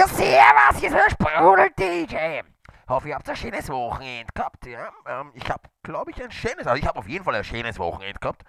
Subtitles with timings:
[0.00, 2.40] Ja, servus, hier ist der Sprudel-DJ.
[2.88, 4.88] Hoffe, ihr habt ein schönes Wochenende gehabt, ja.
[5.06, 7.78] Ähm, ich habe, glaube ich, ein schönes, also ich habe auf jeden Fall ein schönes
[7.78, 8.42] Wochenende gehabt.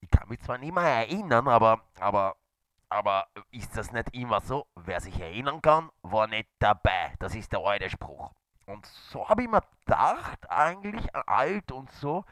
[0.00, 2.36] Ich kann mich zwar nicht mehr erinnern, aber, aber,
[2.88, 4.66] aber ist das nicht immer so?
[4.74, 7.12] Wer sich erinnern kann, war nicht dabei.
[7.18, 8.30] Das ist der alte Spruch.
[8.64, 12.24] Und so habe ich mir gedacht, eigentlich alt und so,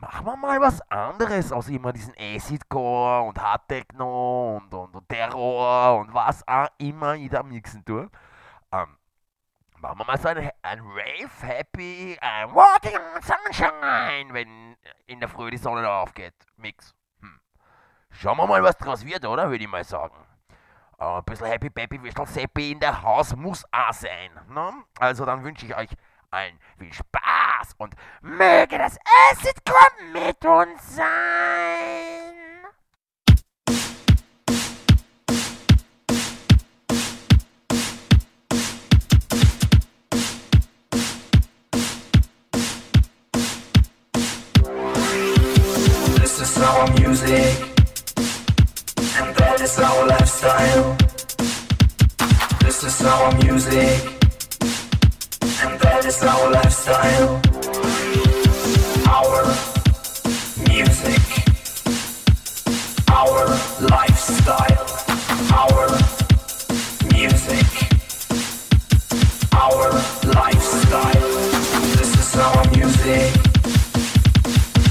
[0.00, 5.98] machen wir mal was anderes aus immer diesen Acid-Core und Hard-Techno und, und, und, Terror
[5.98, 8.08] und was auch immer ich da mixen tue.
[8.72, 8.96] Ähm,
[9.78, 15.50] machen wir mal so ein, ein Rave-Happy I'm Walking on Sunshine, wenn in der Früh
[15.50, 16.34] die Sonne aufgeht.
[16.56, 16.94] Mix.
[17.20, 17.40] Hm.
[18.10, 19.50] Schauen wir mal, was draus wird, oder?
[19.50, 20.16] Würde ich mal sagen.
[21.00, 24.32] Uh, ein bisschen Happy Baby Whistle Seppi in der Haus muss auch sein.
[24.48, 24.72] Ne?
[24.98, 25.90] Also dann wünsche ich euch
[26.30, 28.98] allen viel Spaß und möge das
[29.30, 32.34] Acid Core mit uns sein.
[46.20, 47.58] This is our music,
[49.18, 50.96] and that is our lifestyle.
[52.60, 54.17] This is our music,
[55.60, 57.40] and that is our lifestyle.
[59.08, 59.42] Our
[60.68, 61.22] music,
[63.10, 63.46] our
[63.90, 64.86] lifestyle.
[65.50, 65.88] Our
[67.12, 67.70] music,
[69.52, 69.90] our
[70.38, 71.28] lifestyle.
[71.96, 73.34] This is our music.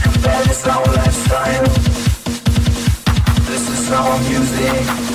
[0.04, 1.68] And that is our lifestyle.
[3.48, 5.07] This is our music.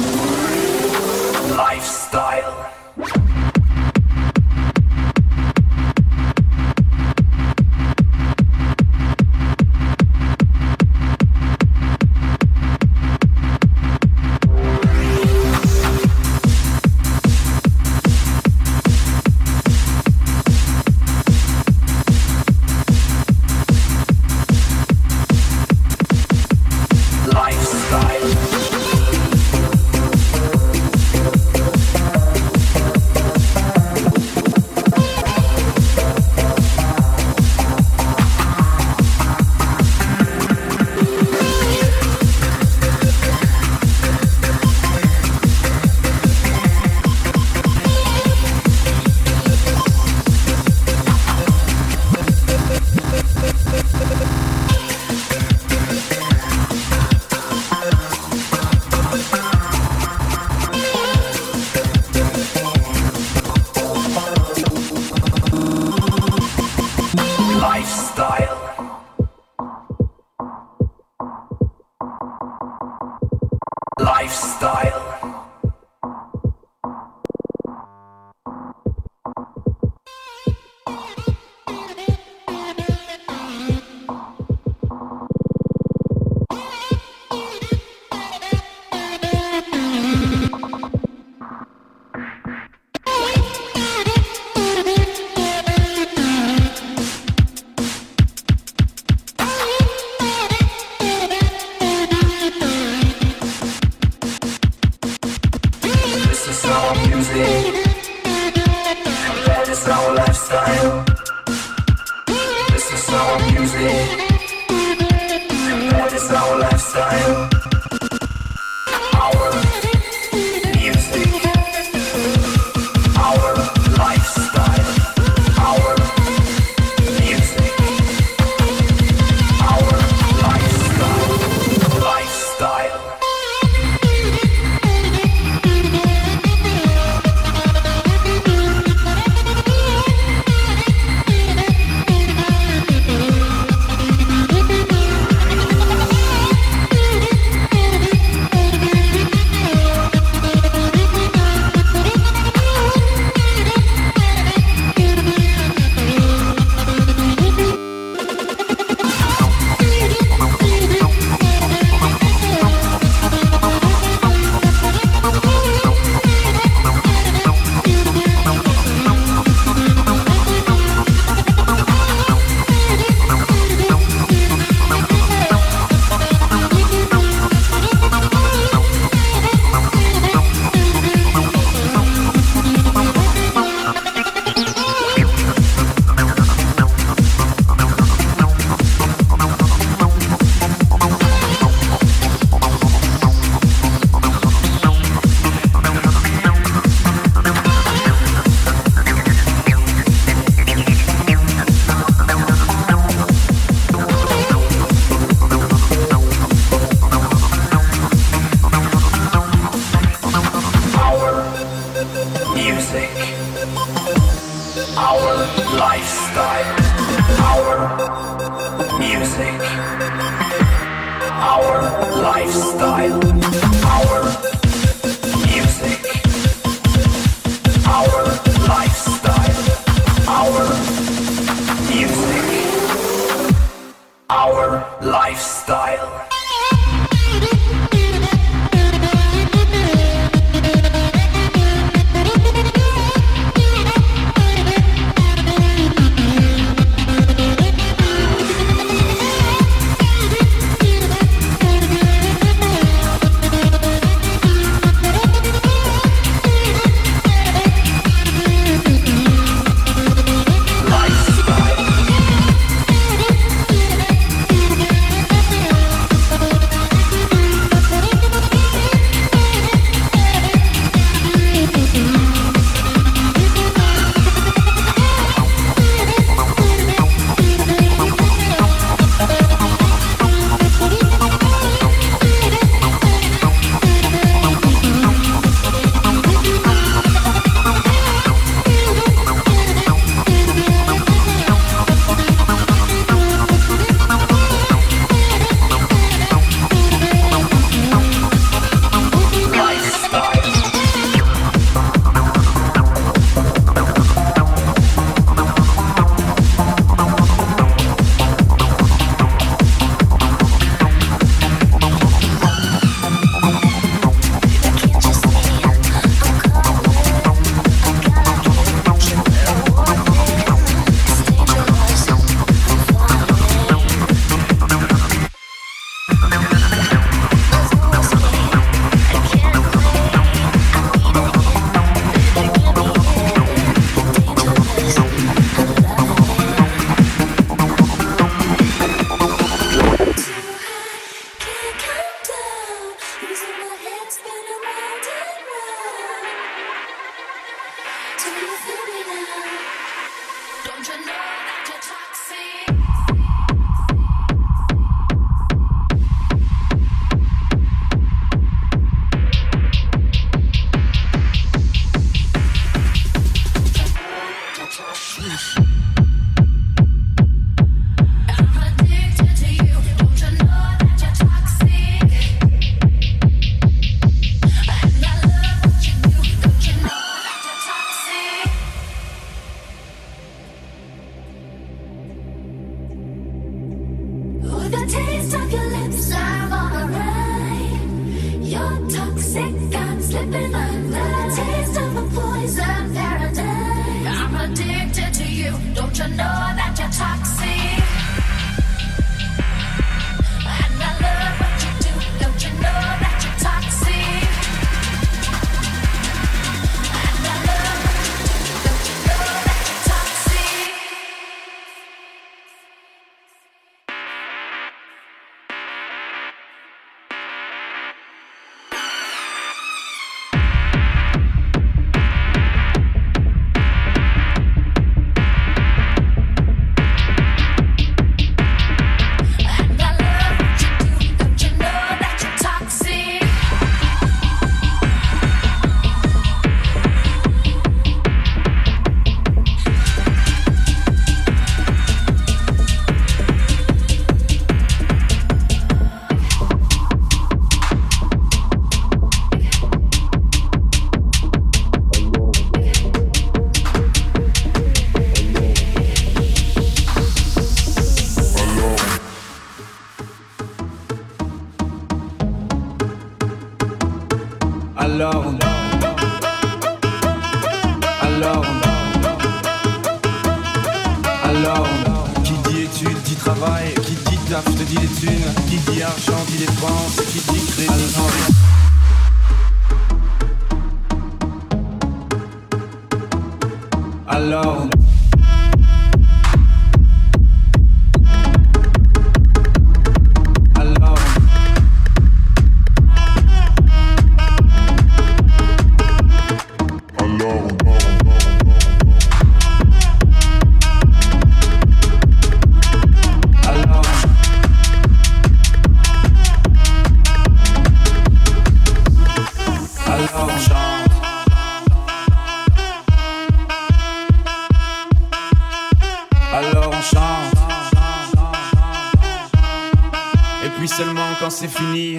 [521.43, 521.99] C'est fini.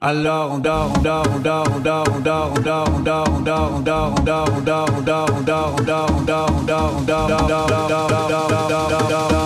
[0.00, 3.68] Alors on dort, on dort, on dort, on dort, on dort, on dort, on dort,
[3.68, 7.02] on dort, on dort, on dort, on dort, on dort, on dort, on dort, on
[7.02, 7.38] dort, on
[7.82, 9.42] dort, on dort, on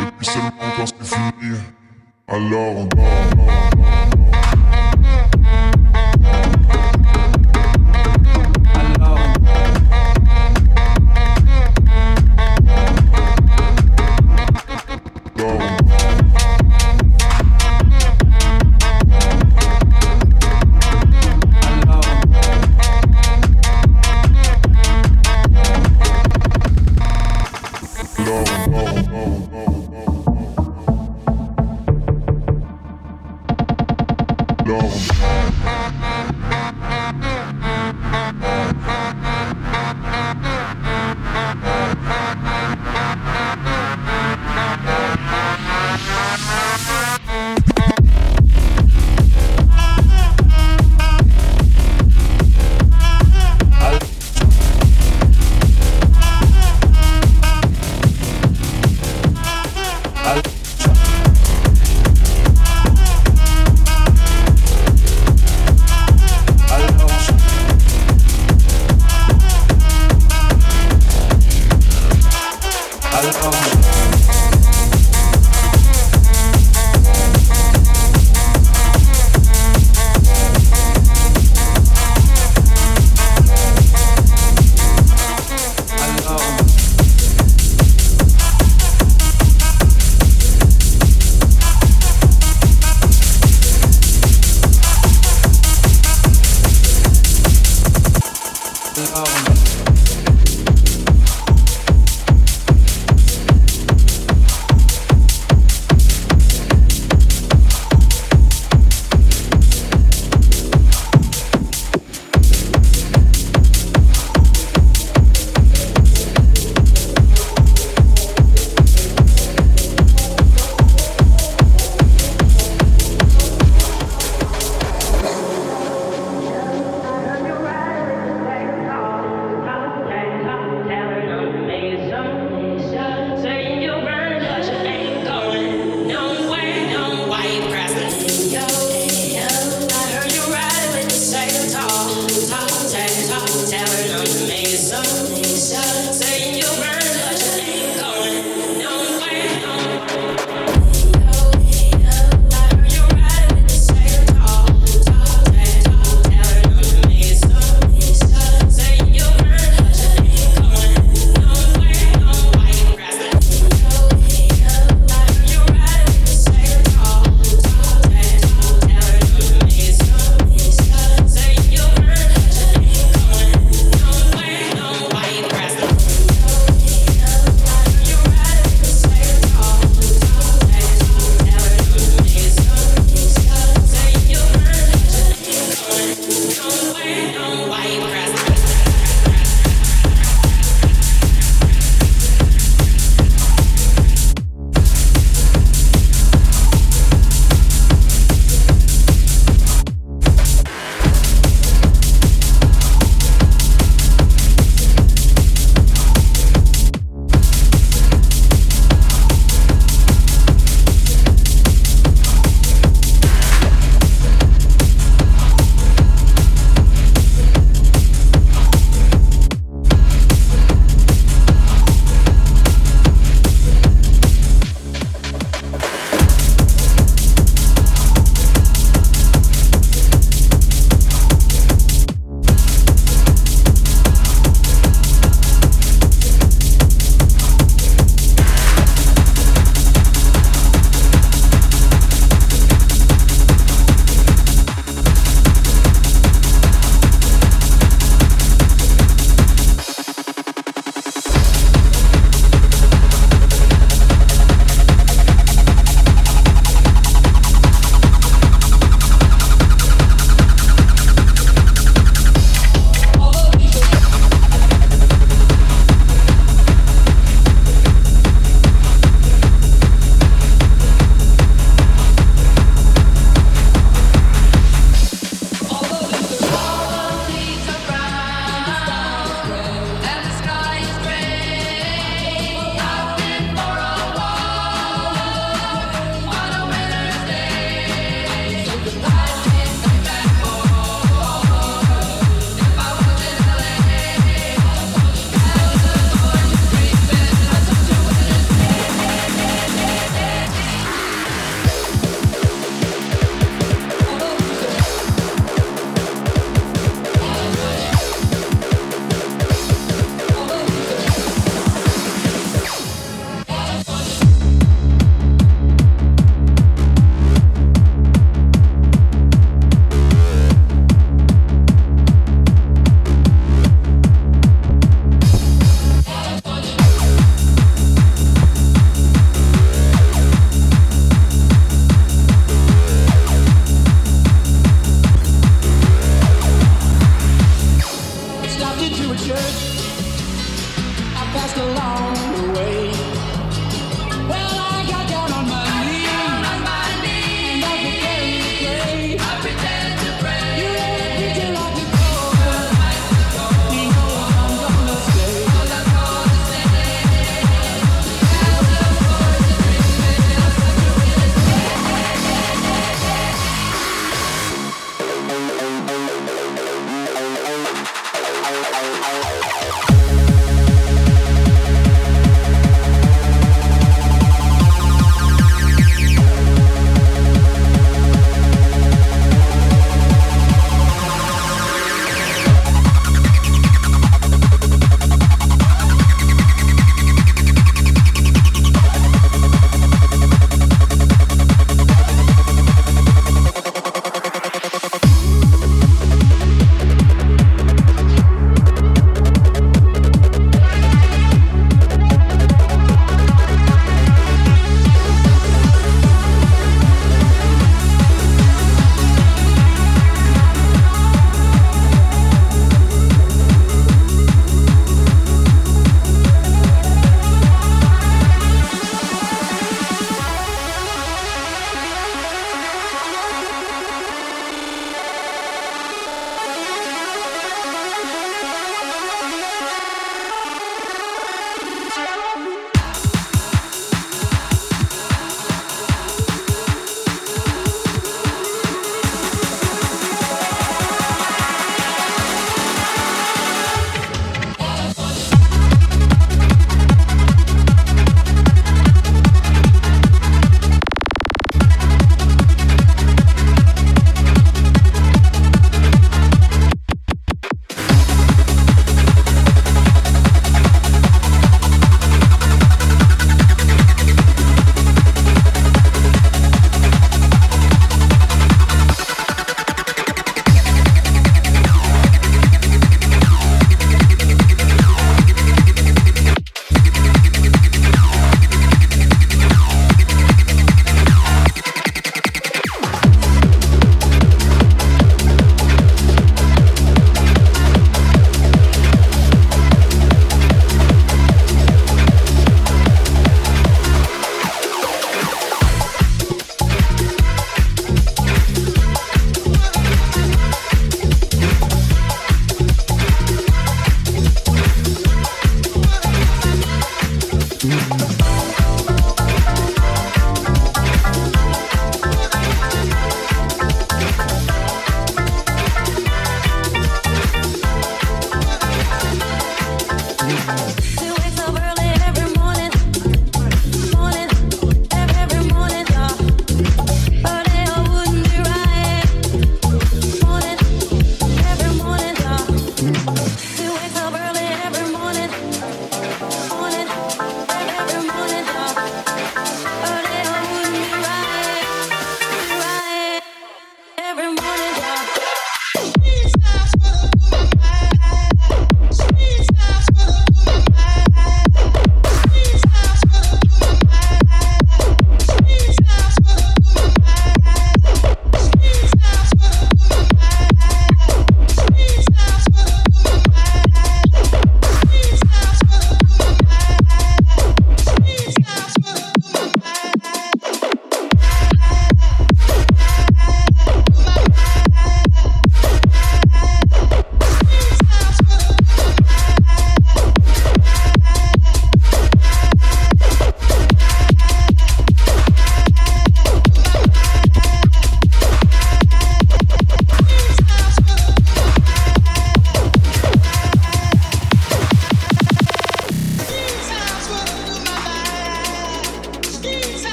[0.00, 1.58] Et puis seulement quand c'est fini,
[2.28, 3.67] alors on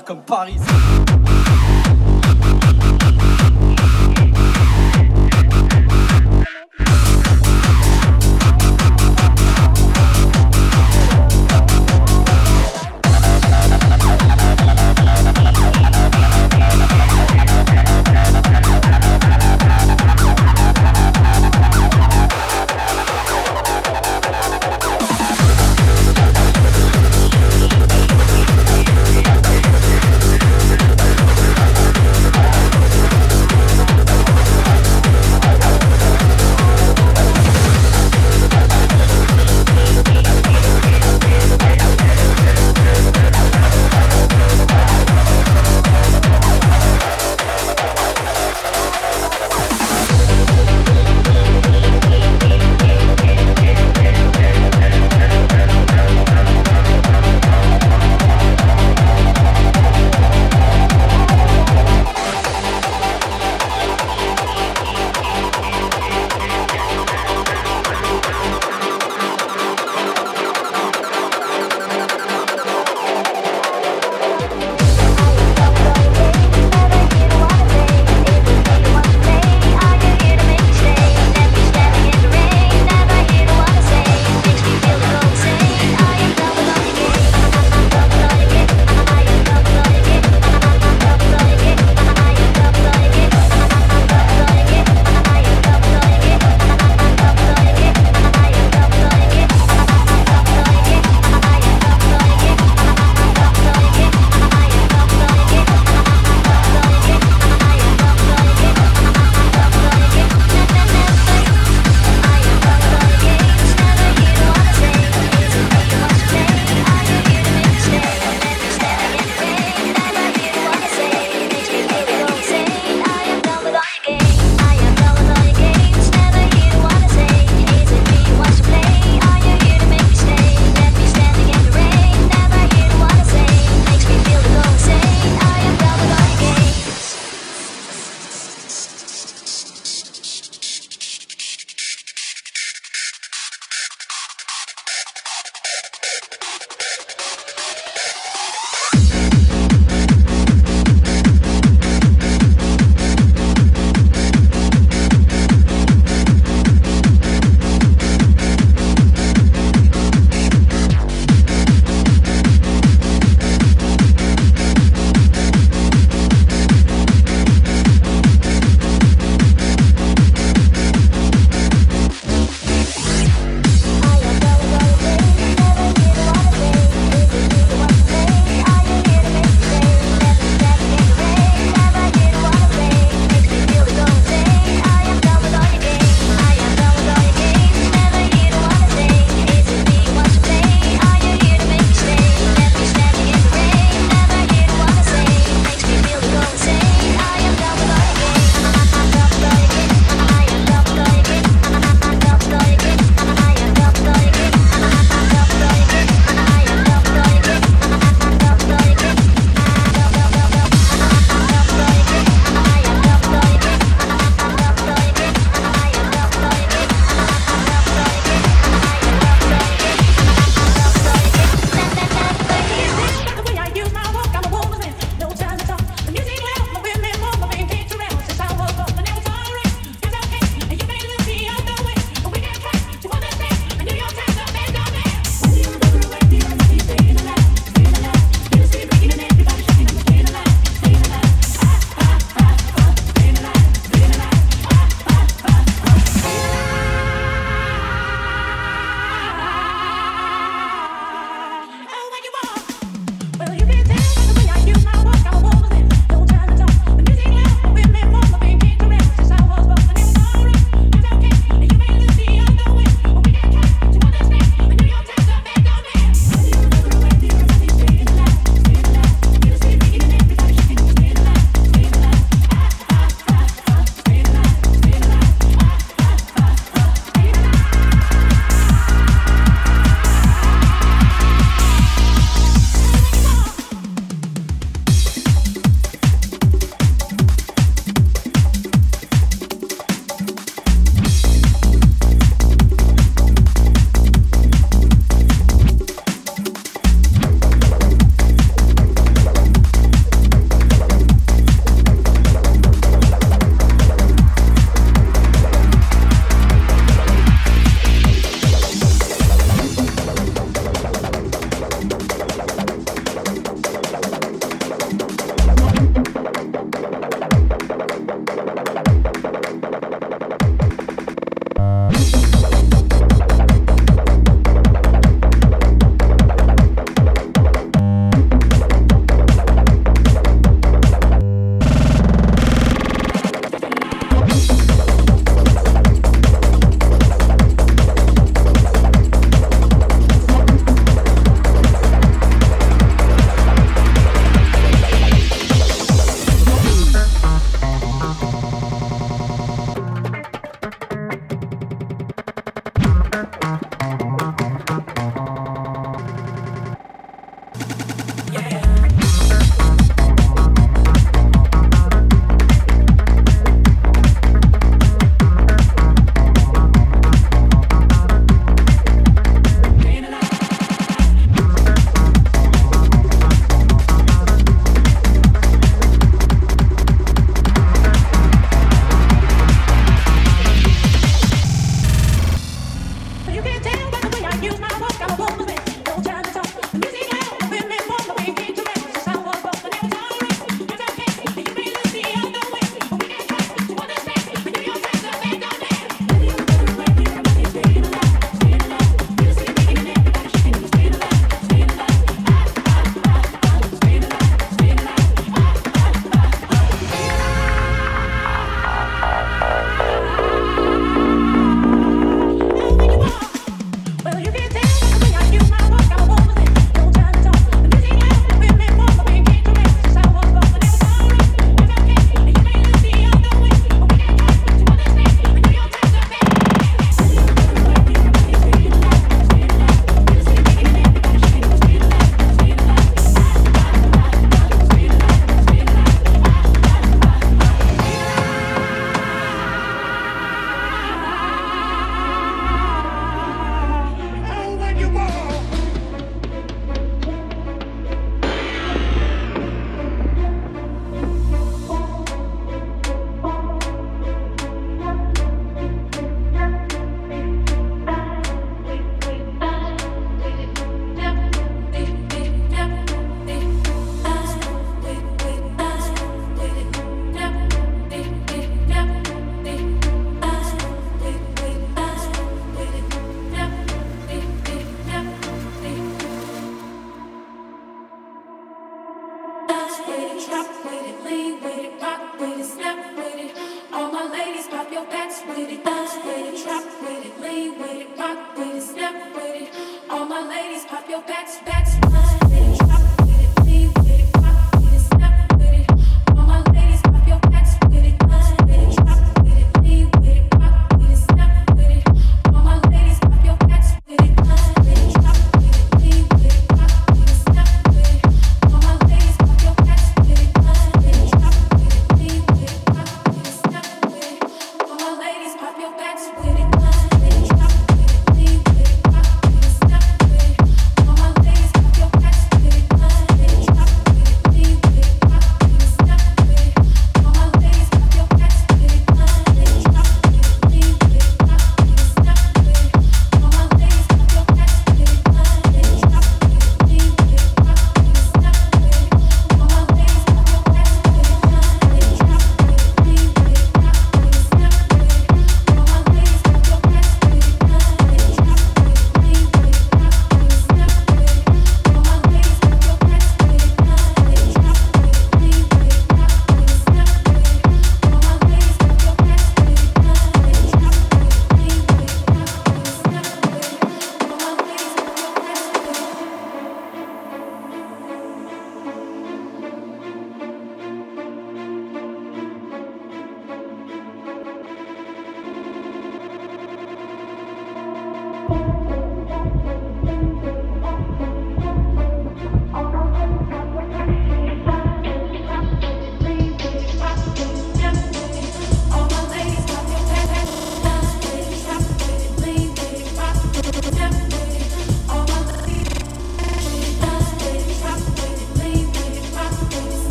[0.00, 0.56] Comme Paris.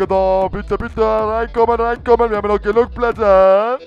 [0.00, 0.50] kadar.
[0.50, 2.30] Bitte, bitte reinkommen, reinkommen.
[2.30, 3.78] Wir haben noch genug Plätze.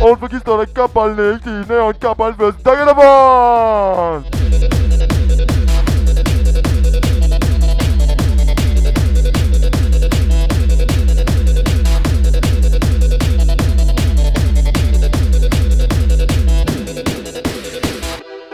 [0.00, 4.37] Und vergiss deine Kappel nicht, die Neon-Kappel fürs Tage davon!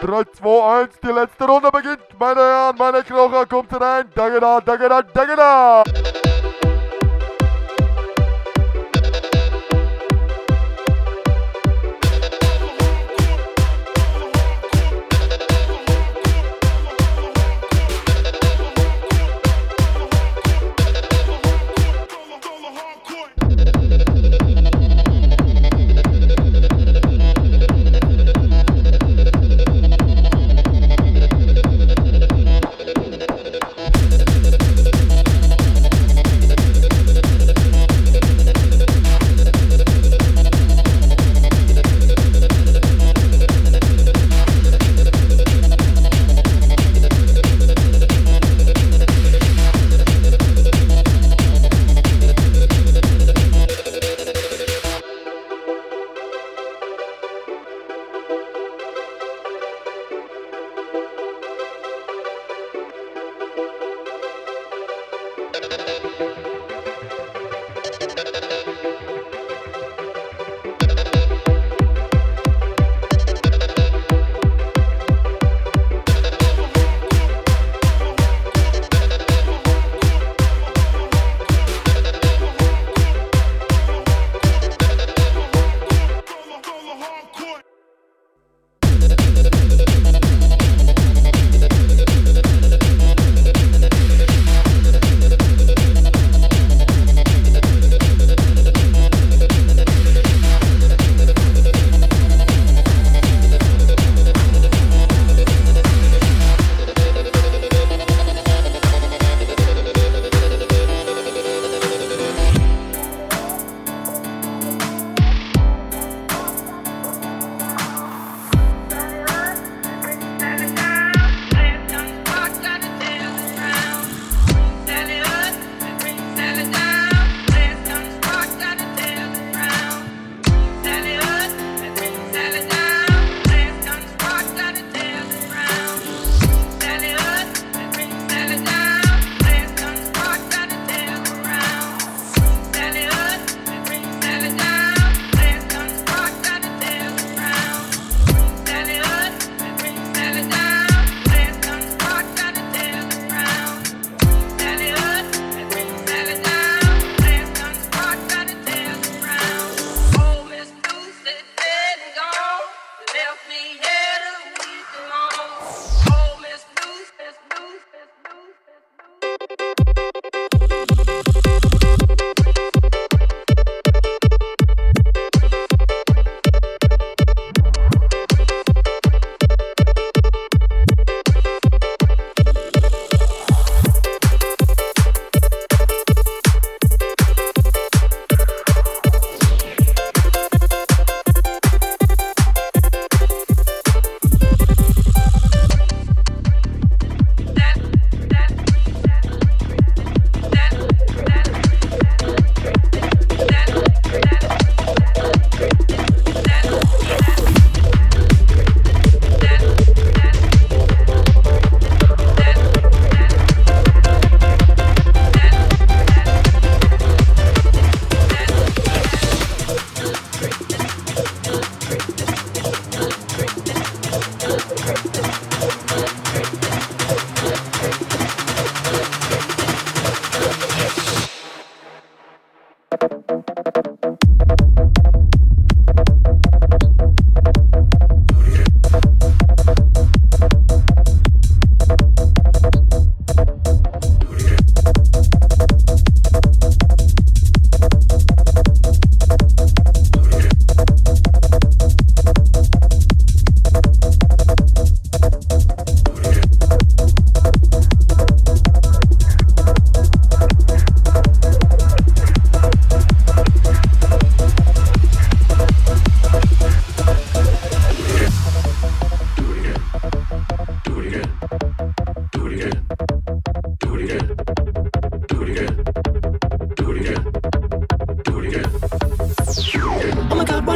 [0.04, 2.04] 3, 2, 1, die letzte Runde beginnt.
[2.18, 4.04] Meine Herren, meine Knocher, kommt rein.
[4.14, 5.82] Danke da, danke da, danke da.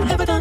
[0.01, 0.38] whatever done.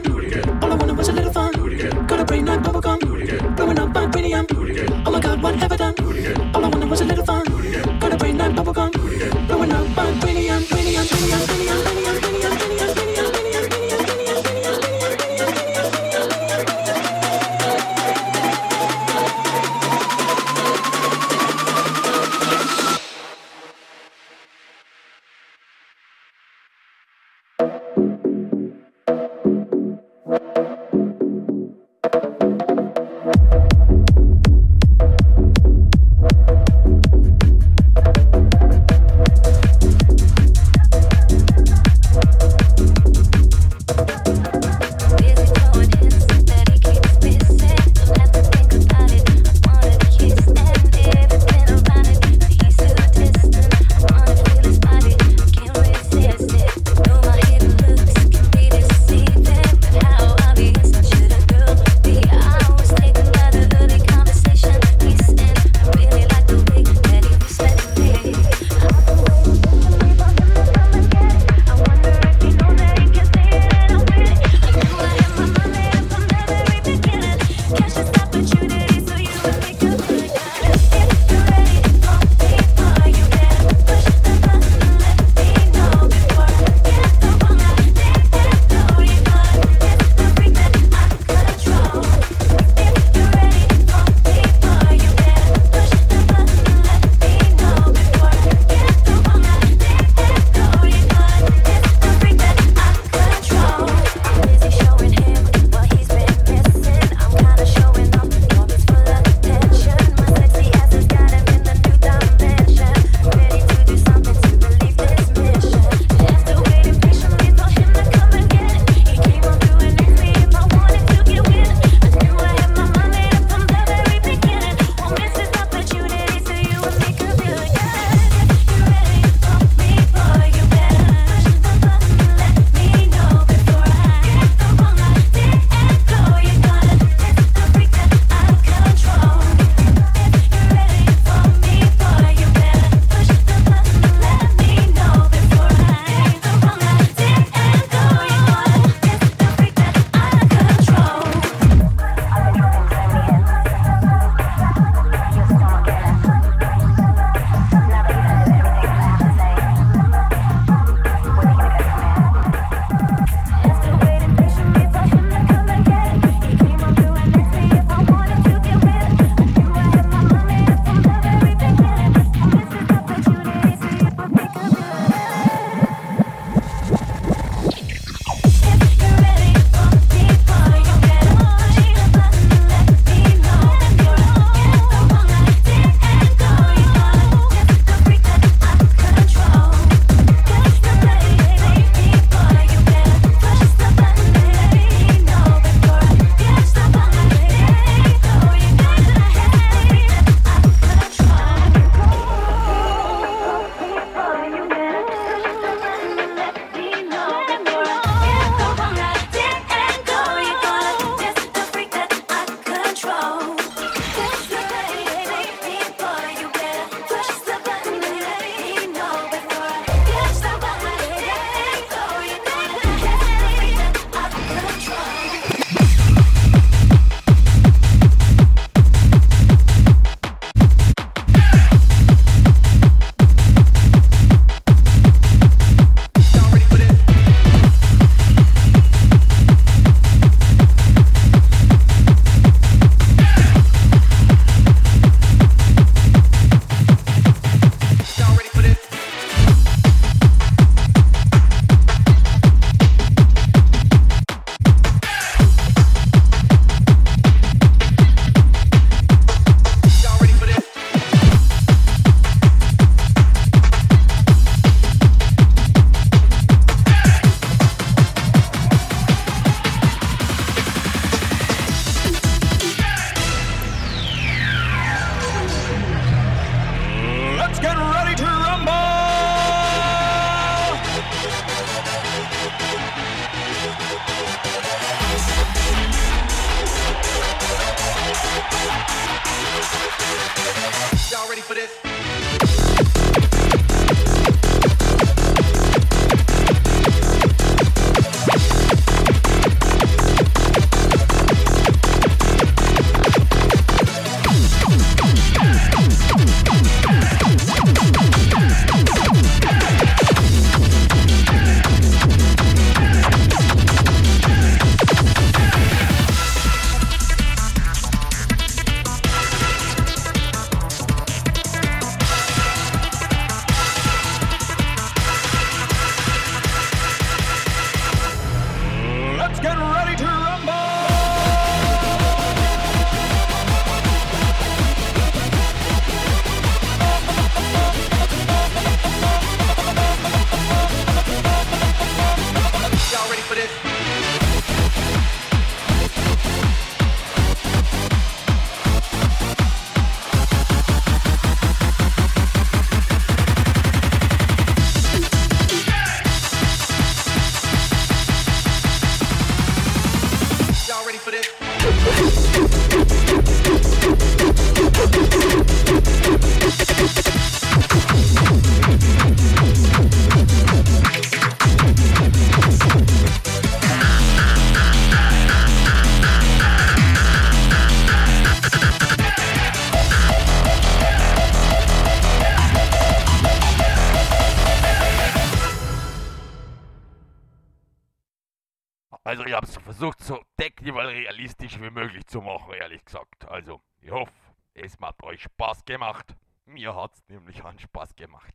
[391.47, 393.25] Realistisch wie möglich zu machen, ehrlich gesagt.
[393.27, 394.11] Also, ich hoffe,
[394.53, 396.15] es hat euch Spaß gemacht.
[396.45, 398.33] Mir hat's nämlich einen Spaß gemacht.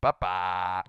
[0.00, 0.84] Baba!